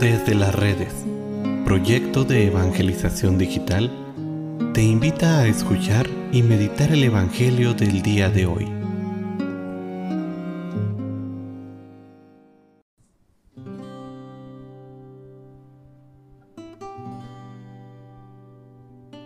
Desde 0.00 0.34
las 0.34 0.54
redes, 0.54 0.92
proyecto 1.64 2.24
de 2.24 2.48
evangelización 2.48 3.38
digital, 3.38 3.90
te 4.74 4.82
invita 4.82 5.38
a 5.38 5.46
escuchar 5.46 6.08
y 6.32 6.42
meditar 6.42 6.90
el 6.90 7.04
Evangelio 7.04 7.74
del 7.74 8.02
día 8.02 8.28
de 8.28 8.46
hoy. 8.46 8.68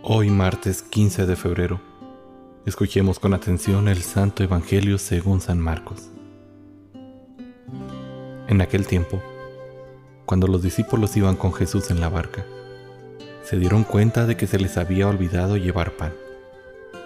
Hoy 0.03 0.29
martes 0.29 0.83
15 0.83 1.25
de 1.25 1.35
febrero, 1.35 1.81
escuchemos 2.67 3.19
con 3.19 3.33
atención 3.33 3.87
el 3.87 4.03
Santo 4.03 4.43
Evangelio 4.43 4.99
según 4.99 5.41
San 5.41 5.59
Marcos. 5.59 6.11
En 8.47 8.61
aquel 8.61 8.87
tiempo, 8.87 9.21
cuando 10.29 10.45
los 10.45 10.61
discípulos 10.61 11.17
iban 11.17 11.35
con 11.35 11.53
Jesús 11.53 11.89
en 11.89 11.99
la 11.99 12.07
barca, 12.07 12.45
se 13.43 13.57
dieron 13.57 13.83
cuenta 13.83 14.27
de 14.27 14.37
que 14.37 14.45
se 14.45 14.59
les 14.59 14.77
había 14.77 15.07
olvidado 15.07 15.57
llevar 15.57 15.93
pan. 15.93 16.13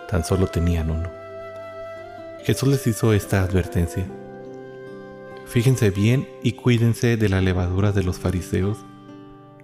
Tan 0.10 0.26
solo 0.26 0.48
tenían 0.48 0.92
uno. 0.92 1.10
Jesús 2.44 2.68
les 2.68 2.86
hizo 2.86 3.14
esta 3.14 3.42
advertencia. 3.42 4.06
Fíjense 5.46 5.90
bien 5.90 6.28
y 6.44 6.52
cuídense 6.52 7.16
de 7.16 7.30
la 7.30 7.40
levadura 7.40 7.94
de 7.94 8.04
los 8.04 8.20
fariseos 8.20 8.80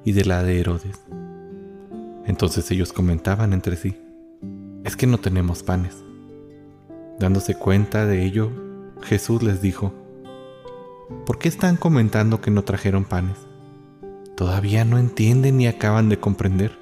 y 0.06 0.14
de 0.14 0.24
la 0.24 0.42
de 0.42 0.62
Herodes. 0.62 1.02
Entonces 2.28 2.72
ellos 2.72 2.94
comentaban 2.94 3.52
entre 3.52 3.76
sí, 3.76 3.98
es 4.86 4.96
que 4.96 5.06
no 5.06 5.18
tenemos 5.18 5.64
panes. 5.64 5.98
Dándose 7.20 7.56
cuenta 7.56 8.06
de 8.06 8.24
ello, 8.24 8.54
Jesús 9.02 9.44
les 9.44 9.62
dijo, 9.62 9.94
¿por 11.26 11.40
qué 11.40 11.50
están 11.50 11.76
comentando 11.76 12.40
que 12.40 12.52
no 12.52 12.64
trajeron 12.64 13.04
panes? 13.04 13.49
Todavía 14.40 14.86
no 14.86 14.98
entienden 14.98 15.58
ni 15.58 15.68
acaban 15.68 16.08
de 16.08 16.18
comprender. 16.18 16.80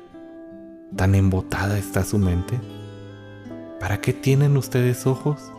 Tan 0.95 1.15
embotada 1.15 1.79
está 1.79 2.03
su 2.03 2.19
mente. 2.19 2.59
¿Para 3.79 3.99
qué 3.99 4.13
tienen 4.13 4.57
ustedes 4.57 5.07
ojos 5.07 5.51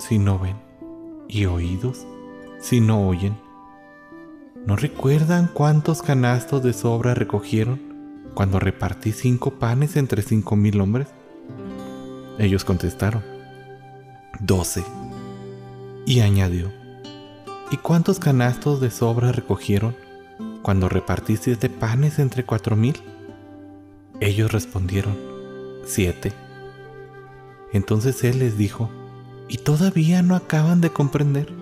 si 0.00 0.18
no 0.18 0.40
ven? 0.40 0.56
¿Y 1.28 1.44
oídos 1.44 2.08
si 2.58 2.80
no 2.80 3.06
oyen? 3.06 3.36
¿No 4.66 4.74
recuerdan 4.74 5.46
cuántos 5.46 6.02
canastos 6.02 6.60
de 6.64 6.72
sobra 6.72 7.14
recogieron 7.14 7.80
cuando 8.34 8.58
repartí 8.58 9.12
cinco 9.12 9.52
panes 9.52 9.94
entre 9.94 10.22
cinco 10.22 10.56
mil 10.56 10.80
hombres? 10.80 11.06
Ellos 12.40 12.64
contestaron, 12.64 13.22
doce. 14.40 14.84
Y 16.04 16.18
añadió, 16.18 16.72
¿y 17.70 17.76
cuántos 17.76 18.18
canastos 18.18 18.80
de 18.80 18.90
sobra 18.90 19.30
recogieron 19.30 19.94
cuando 20.64 20.88
repartí 20.88 21.36
siete 21.36 21.68
panes 21.68 22.18
entre 22.18 22.46
cuatro 22.46 22.74
mil? 22.74 22.96
Ellos 24.18 24.50
respondieron, 24.50 25.14
siete. 25.84 26.32
Entonces 27.74 28.24
él 28.24 28.38
les 28.38 28.56
dijo, 28.56 28.88
¿y 29.46 29.58
todavía 29.58 30.22
no 30.22 30.34
acaban 30.34 30.80
de 30.80 30.88
comprender? 30.88 31.52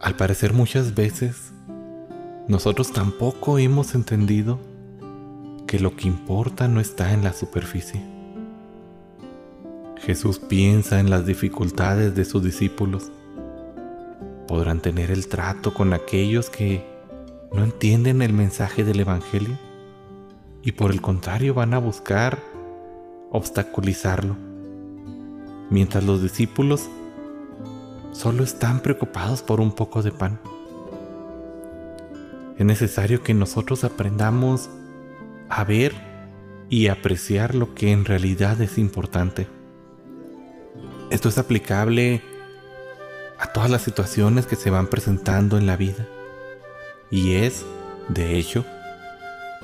Al 0.00 0.16
parecer 0.16 0.54
muchas 0.54 0.94
veces 0.94 1.52
nosotros 2.48 2.90
tampoco 2.90 3.58
hemos 3.58 3.94
entendido 3.94 4.58
que 5.66 5.78
lo 5.78 5.94
que 5.94 6.08
importa 6.08 6.68
no 6.68 6.80
está 6.80 7.12
en 7.12 7.22
la 7.22 7.34
superficie. 7.34 8.19
Jesús 10.00 10.38
piensa 10.38 10.98
en 10.98 11.10
las 11.10 11.26
dificultades 11.26 12.14
de 12.14 12.24
sus 12.24 12.42
discípulos. 12.42 13.12
¿Podrán 14.48 14.80
tener 14.80 15.10
el 15.10 15.28
trato 15.28 15.74
con 15.74 15.92
aquellos 15.92 16.48
que 16.48 16.82
no 17.52 17.62
entienden 17.62 18.22
el 18.22 18.32
mensaje 18.32 18.82
del 18.82 19.00
Evangelio? 19.00 19.58
Y 20.62 20.72
por 20.72 20.90
el 20.90 21.02
contrario 21.02 21.52
van 21.52 21.74
a 21.74 21.78
buscar 21.78 22.38
obstaculizarlo. 23.30 24.36
Mientras 25.68 26.02
los 26.02 26.22
discípulos 26.22 26.88
solo 28.12 28.42
están 28.42 28.80
preocupados 28.80 29.42
por 29.42 29.60
un 29.60 29.72
poco 29.72 30.02
de 30.02 30.12
pan. 30.12 30.40
Es 32.58 32.64
necesario 32.64 33.22
que 33.22 33.34
nosotros 33.34 33.84
aprendamos 33.84 34.70
a 35.50 35.62
ver 35.64 35.92
y 36.70 36.88
apreciar 36.88 37.54
lo 37.54 37.74
que 37.74 37.92
en 37.92 38.06
realidad 38.06 38.60
es 38.62 38.78
importante. 38.78 39.59
Esto 41.10 41.28
es 41.28 41.38
aplicable 41.38 42.22
a 43.36 43.52
todas 43.52 43.68
las 43.68 43.82
situaciones 43.82 44.46
que 44.46 44.54
se 44.54 44.70
van 44.70 44.86
presentando 44.86 45.58
en 45.58 45.66
la 45.66 45.76
vida. 45.76 46.06
Y 47.10 47.34
es, 47.34 47.64
de 48.08 48.38
hecho, 48.38 48.64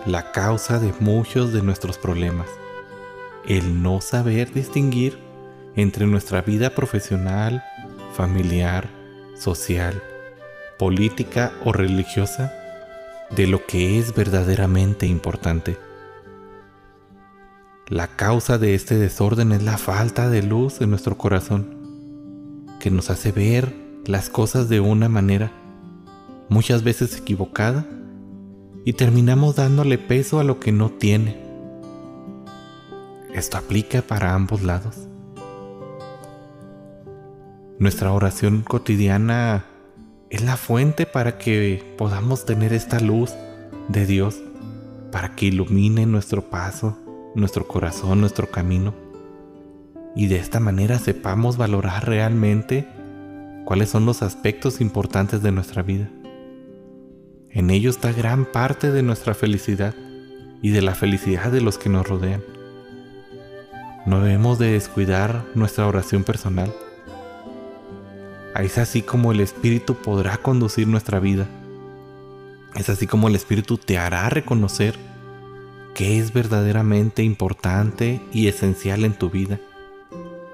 la 0.07 0.33
causa 0.33 0.81
de 0.81 0.93
muchos 0.99 1.53
de 1.53 1.63
nuestros 1.63 1.99
problemas. 1.99 2.49
El 3.47 3.81
no 3.81 4.01
saber 4.01 4.53
distinguir 4.53 5.19
entre 5.77 6.07
nuestra 6.07 6.43
vida 6.43 6.71
profesional, 6.71 7.63
familiar, 8.13 8.89
social, 9.39 10.03
política 10.81 11.53
o 11.65 11.73
religiosa 11.73 12.53
de 13.31 13.47
lo 13.47 13.65
que 13.67 14.01
es 14.01 14.13
verdaderamente 14.13 15.07
importante. 15.07 15.77
La 17.89 18.09
causa 18.09 18.59
de 18.59 18.75
este 18.75 18.99
desorden 18.99 19.53
es 19.53 19.63
la 19.63 19.79
falta 19.79 20.29
de 20.29 20.43
luz 20.43 20.81
en 20.81 20.91
nuestro 20.91 21.17
corazón, 21.17 22.67
que 22.81 22.91
nos 22.91 23.11
hace 23.11 23.31
ver 23.31 23.77
las 24.05 24.29
cosas 24.29 24.69
de 24.69 24.81
una 24.81 25.09
manera, 25.09 25.53
muchas 26.49 26.83
veces 26.83 27.17
equivocada, 27.17 27.87
y 28.85 28.95
terminamos 28.95 29.55
dándole 29.55 29.99
peso 29.99 30.41
a 30.41 30.45
lo 30.45 30.59
que 30.59 30.73
no 30.73 30.91
tiene. 30.91 31.41
Esto 33.33 33.57
aplica 33.57 34.03
para 34.03 34.35
ambos 34.35 34.65
lados. 34.65 34.97
Nuestra 37.79 38.11
oración 38.11 38.63
cotidiana 38.63 39.65
es 40.29 40.43
la 40.43 40.57
fuente 40.57 41.07
para 41.07 41.39
que 41.39 41.95
podamos 41.97 42.47
tener 42.47 42.73
esta 42.73 42.99
luz 42.99 43.31
de 43.87 44.07
Dios, 44.07 44.43
para 45.13 45.37
que 45.37 45.47
ilumine 45.47 46.05
nuestro 46.05 46.51
paso 46.51 46.99
nuestro 47.37 47.69
corazón, 47.69 48.21
nuestro 48.21 48.51
camino, 48.51 48.95
y 50.17 50.27
de 50.27 50.37
esta 50.37 50.59
manera 50.59 50.99
sepamos 50.99 51.59
valorar 51.59 52.09
realmente 52.09 52.89
cuáles 53.67 53.91
son 53.91 54.07
los 54.07 54.23
aspectos 54.23 54.81
importantes 54.81 55.43
de 55.43 55.53
nuestra 55.53 55.83
vida. 55.83 56.09
En 57.51 57.71
ello 57.71 57.91
está 57.91 58.13
gran 58.13 58.47
parte 58.47 58.91
de 58.91 59.03
nuestra 59.03 59.35
felicidad 59.35 59.95
y 60.63 60.71
de 60.71 60.83
la 60.83 60.95
felicidad 60.95 61.53
de 61.53 61.61
los 61.61 61.77
que 61.77 61.91
nos 61.91 62.09
rodean. 62.09 62.43
No 64.07 64.23
debemos 64.23 64.59
de 64.59 64.73
descuidar 64.73 65.45
nuestra 65.55 65.87
oración 65.87 66.25
personal. 66.25 66.73
Es 68.55 68.79
así 68.79 69.03
como 69.03 69.33
el 69.33 69.41
Espíritu 69.41 69.97
podrá 69.97 70.39
conducir 70.39 70.89
nuestra 70.89 71.21
vida. 71.21 71.47
Es 72.75 72.89
así 72.89 73.07
como 73.07 73.29
el 73.29 73.35
Espíritu 73.35 73.77
te 73.77 73.99
hará 73.99 74.29
reconocer 74.31 74.95
qué 75.97 76.19
es 76.19 76.35
verdaderamente 76.35 77.23
importante 77.23 78.21
y 78.31 78.49
esencial 78.49 79.03
en 79.07 79.15
tu 79.15 79.31
vida 79.31 79.59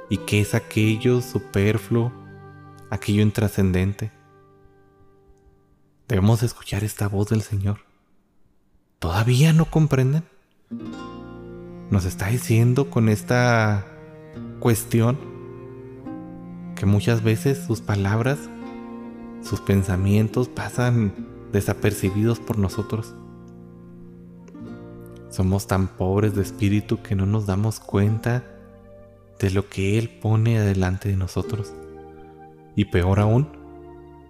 y 0.09 0.19
qué 0.19 0.41
es 0.41 0.55
aquello 0.55 1.21
superfluo, 1.21 2.13
aquello 2.91 3.23
intrascendente. 3.23 4.13
Debemos 6.07 6.45
escuchar 6.45 6.85
esta 6.85 7.09
voz 7.09 7.29
del 7.31 7.43
Señor. 7.43 7.81
¿Todavía 9.01 9.53
no 9.53 9.65
comprenden? 9.65 10.23
Nos 11.91 12.05
está 12.05 12.29
diciendo 12.29 12.89
con 12.89 13.09
esta 13.09 13.85
cuestión 14.61 15.19
que 16.77 16.87
muchas 16.87 17.25
veces 17.25 17.59
sus 17.67 17.81
palabras, 17.81 18.39
sus 19.43 19.61
pensamientos 19.61 20.49
pasan 20.49 21.13
desapercibidos 21.51 22.39
por 22.39 22.59
nosotros. 22.59 23.17
Somos 25.33 25.67
tan 25.67 25.89
pobres 25.89 26.35
de 26.35 26.43
espíritu 26.43 27.01
que 27.01 27.15
no 27.15 27.25
nos 27.25 27.47
damos 27.47 27.81
cuenta 27.81 28.45
de 29.39 29.51
lo 29.51 29.67
que 29.67 29.99
Él 29.99 30.11
pone 30.11 30.59
adelante 30.59 31.09
de 31.09 31.17
nosotros. 31.17 31.73
Y 32.77 32.85
peor 32.85 33.19
aún, 33.19 33.49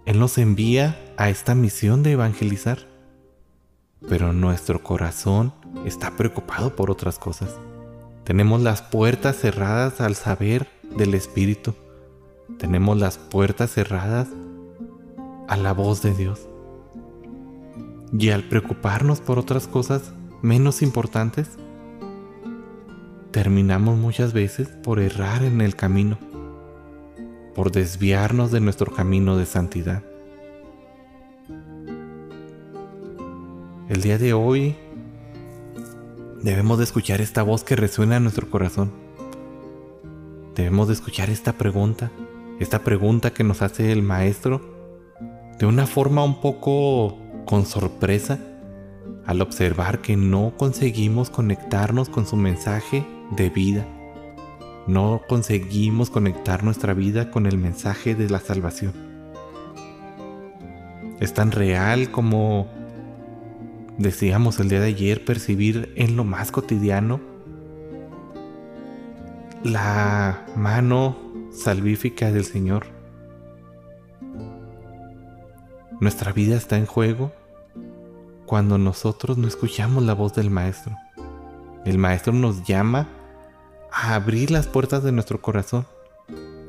Él 0.05 0.17
nos 0.17 0.37
envía 0.37 0.97
a 1.17 1.29
esta 1.29 1.55
misión 1.55 2.03
de 2.03 2.13
evangelizar. 2.13 2.87
Pero 4.07 4.31
nuestro 4.31 4.81
corazón 4.81 5.53
está 5.85 6.11
preocupado 6.11 6.73
por 6.73 6.89
otras 6.89 7.19
cosas. 7.19 7.53
Tenemos 8.23 8.61
las 8.61 8.81
puertas 8.81 9.35
cerradas 9.35 9.99
al 9.99 10.15
saber 10.15 10.69
del 10.95 11.15
Espíritu. 11.15 11.75
Tenemos 12.57 12.97
las 12.97 13.17
puertas 13.17 13.71
cerradas 13.71 14.29
a 15.49 15.57
la 15.57 15.73
voz 15.73 16.01
de 16.01 16.13
Dios. 16.13 16.47
Y 18.17 18.29
al 18.29 18.43
preocuparnos 18.43 19.19
por 19.19 19.37
otras 19.37 19.67
cosas, 19.67 20.13
menos 20.43 20.81
importantes, 20.81 21.47
terminamos 23.31 23.97
muchas 23.97 24.33
veces 24.33 24.67
por 24.67 24.99
errar 24.99 25.41
en 25.43 25.61
el 25.61 25.75
camino. 25.75 26.19
por 27.55 27.71
desviarnos 27.71 28.51
de 28.51 28.59
nuestro 28.59 28.91
camino 28.91 29.37
de 29.37 29.45
santidad. 29.45 30.01
El 33.89 34.01
día 34.01 34.17
de 34.17 34.33
hoy 34.33 34.75
debemos 36.41 36.79
de 36.79 36.85
escuchar 36.85 37.21
esta 37.21 37.43
voz 37.43 37.63
que 37.63 37.75
resuena 37.75 38.17
en 38.17 38.23
nuestro 38.23 38.49
corazón. 38.49 38.91
Debemos 40.55 40.87
de 40.87 40.95
escuchar 40.95 41.29
esta 41.29 41.53
pregunta, 41.53 42.09
esta 42.59 42.79
pregunta 42.79 43.31
que 43.31 43.43
nos 43.43 43.61
hace 43.61 43.91
el 43.91 44.01
maestro 44.01 44.59
de 45.59 45.67
una 45.67 45.85
forma 45.85 46.23
un 46.23 46.41
poco 46.41 47.19
con 47.45 47.67
sorpresa 47.67 48.39
al 49.25 49.41
observar 49.41 50.01
que 50.01 50.17
no 50.17 50.53
conseguimos 50.57 51.29
conectarnos 51.29 52.09
con 52.09 52.25
su 52.25 52.35
mensaje 52.35 53.05
de 53.31 53.49
vida. 53.49 53.85
No 54.87 55.21
conseguimos 55.27 56.09
conectar 56.09 56.63
nuestra 56.63 56.93
vida 56.93 57.31
con 57.31 57.45
el 57.45 57.57
mensaje 57.57 58.15
de 58.15 58.29
la 58.29 58.39
salvación. 58.39 58.93
Es 61.19 61.33
tan 61.33 61.51
real 61.51 62.11
como 62.11 62.67
decíamos 63.97 64.59
el 64.59 64.69
día 64.69 64.81
de 64.81 64.87
ayer, 64.87 65.23
percibir 65.23 65.93
en 65.95 66.15
lo 66.15 66.23
más 66.23 66.51
cotidiano 66.51 67.21
la 69.63 70.45
mano 70.55 71.15
salvífica 71.51 72.31
del 72.31 72.43
Señor. 72.43 72.87
Nuestra 76.01 76.33
vida 76.33 76.57
está 76.57 76.77
en 76.77 76.85
juego 76.85 77.31
cuando 78.53 78.77
nosotros 78.77 79.39
no 79.39 79.47
escuchamos 79.47 80.03
la 80.03 80.13
voz 80.13 80.35
del 80.35 80.51
Maestro. 80.51 80.95
El 81.85 81.97
Maestro 81.97 82.33
nos 82.33 82.63
llama 82.63 83.09
a 83.91 84.13
abrir 84.13 84.51
las 84.51 84.67
puertas 84.67 85.01
de 85.01 85.11
nuestro 85.11 85.41
corazón, 85.41 85.87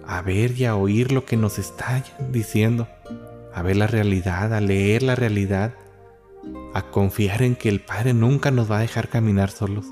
a 0.07 0.23
ver 0.23 0.59
y 0.59 0.65
a 0.65 0.77
oír 0.77 1.13
lo 1.13 1.27
que 1.27 1.37
nos 1.37 1.59
está 1.59 2.03
diciendo, 2.31 2.89
a 3.53 3.61
ver 3.61 3.77
la 3.77 3.87
realidad, 3.87 4.55
a 4.55 4.63
leer 4.63 5.03
la 5.03 5.15
realidad, 5.15 5.75
a 6.73 6.91
confiar 6.91 7.43
en 7.43 7.55
que 7.55 7.69
el 7.69 7.83
Padre 7.83 8.15
nunca 8.15 8.51
nos 8.51 8.71
va 8.71 8.79
a 8.79 8.81
dejar 8.81 9.11
caminar 9.11 9.51
solos. 9.51 9.85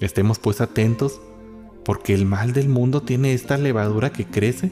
Estemos 0.00 0.38
pues 0.38 0.60
atentos 0.60 1.22
porque 1.86 2.12
el 2.12 2.26
mal 2.26 2.52
del 2.52 2.68
mundo 2.68 3.00
tiene 3.00 3.32
esta 3.32 3.56
levadura 3.56 4.12
que 4.12 4.26
crece 4.26 4.70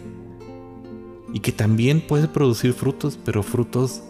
y 1.32 1.40
que 1.40 1.52
también 1.52 2.02
puede 2.06 2.28
producir 2.28 2.74
frutos, 2.74 3.18
pero 3.24 3.42
frutos 3.42 4.02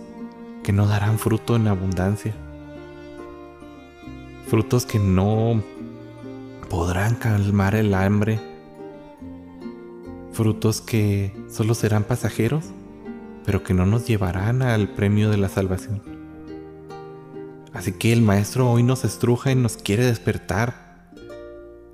que 0.66 0.72
no 0.72 0.88
darán 0.88 1.20
fruto 1.20 1.54
en 1.54 1.68
abundancia. 1.68 2.34
Frutos 4.48 4.84
que 4.84 4.98
no 4.98 5.62
podrán 6.68 7.14
calmar 7.14 7.76
el 7.76 7.94
hambre. 7.94 8.40
Frutos 10.32 10.80
que 10.80 11.32
solo 11.48 11.74
serán 11.74 12.02
pasajeros, 12.02 12.64
pero 13.44 13.62
que 13.62 13.74
no 13.74 13.86
nos 13.86 14.08
llevarán 14.08 14.60
al 14.60 14.88
premio 14.88 15.30
de 15.30 15.36
la 15.36 15.48
salvación. 15.48 16.02
Así 17.72 17.92
que 17.92 18.12
el 18.12 18.22
Maestro 18.22 18.68
hoy 18.68 18.82
nos 18.82 19.04
estruja 19.04 19.52
y 19.52 19.54
nos 19.54 19.76
quiere 19.76 20.04
despertar. 20.04 21.12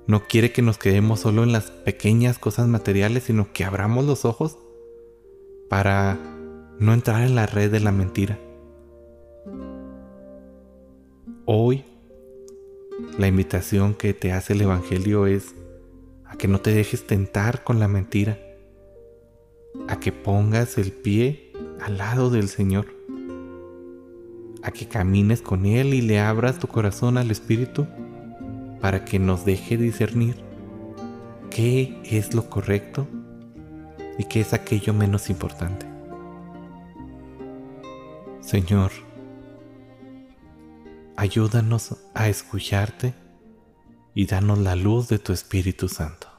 No 0.07 0.23
quiere 0.27 0.51
que 0.51 0.63
nos 0.63 0.79
quedemos 0.79 1.19
solo 1.19 1.43
en 1.43 1.51
las 1.51 1.65
pequeñas 1.65 2.39
cosas 2.39 2.67
materiales, 2.67 3.25
sino 3.25 3.53
que 3.53 3.65
abramos 3.65 4.05
los 4.05 4.25
ojos 4.25 4.57
para 5.69 6.17
no 6.79 6.91
entrar 6.91 7.21
en 7.21 7.35
la 7.35 7.45
red 7.45 7.71
de 7.71 7.79
la 7.79 7.91
mentira. 7.91 8.39
Hoy 11.45 11.83
la 13.17 13.27
invitación 13.27 13.95
que 13.95 14.13
te 14.13 14.31
hace 14.31 14.53
el 14.53 14.61
Evangelio 14.61 15.27
es 15.27 15.53
a 16.25 16.37
que 16.37 16.47
no 16.47 16.61
te 16.61 16.73
dejes 16.73 17.05
tentar 17.05 17.65
con 17.65 17.81
la 17.81 17.89
mentira, 17.89 18.39
a 19.89 19.99
que 19.99 20.13
pongas 20.13 20.77
el 20.77 20.93
pie 20.93 21.51
al 21.81 21.97
lado 21.97 22.29
del 22.29 22.47
Señor, 22.47 22.85
a 24.61 24.71
que 24.71 24.87
camines 24.87 25.41
con 25.41 25.65
Él 25.65 25.93
y 25.93 26.01
le 26.01 26.21
abras 26.21 26.59
tu 26.59 26.67
corazón 26.67 27.17
al 27.17 27.29
Espíritu 27.29 27.87
para 28.79 29.03
que 29.03 29.19
nos 29.19 29.43
deje 29.43 29.75
discernir 29.75 30.37
qué 31.49 31.99
es 32.05 32.33
lo 32.33 32.49
correcto 32.49 33.05
y 34.17 34.23
qué 34.23 34.39
es 34.39 34.53
aquello 34.53 34.93
menos 34.93 35.29
importante. 35.29 35.87
Señor, 38.39 38.91
Ayúdanos 41.15 41.95
a 42.15 42.27
escucharte 42.27 43.13
y 44.15 44.25
danos 44.25 44.59
la 44.59 44.75
luz 44.75 45.07
de 45.07 45.19
tu 45.19 45.31
Espíritu 45.31 45.87
Santo. 45.87 46.32